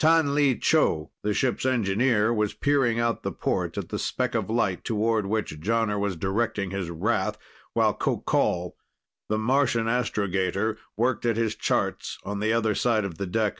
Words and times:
T'an 0.00 0.34
Li 0.34 0.58
Cho, 0.58 1.12
the 1.22 1.32
ship's 1.32 1.64
engineer, 1.64 2.32
was 2.34 2.52
peering 2.52 2.98
out 2.98 3.22
the 3.22 3.30
port 3.30 3.78
at 3.78 3.90
the 3.90 3.98
speck 4.00 4.34
of 4.34 4.50
light 4.50 4.82
toward 4.82 5.24
which 5.24 5.60
Jonner 5.60 6.00
was 6.00 6.16
directing 6.16 6.72
his 6.72 6.90
wrath, 6.90 7.38
while 7.74 7.94
Qoqol, 7.96 8.72
the 9.28 9.38
Martian 9.38 9.86
astrogator, 9.86 10.78
worked 10.96 11.24
at 11.24 11.36
his 11.36 11.54
charts 11.54 12.18
on 12.24 12.40
the 12.40 12.52
other 12.52 12.74
side 12.74 13.04
of 13.04 13.18
the 13.18 13.26
deck. 13.28 13.58